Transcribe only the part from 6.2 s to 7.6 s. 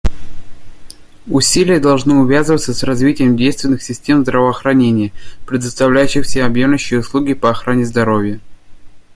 всеобъемлющие услуги по